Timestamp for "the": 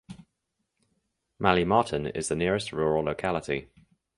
2.29-2.35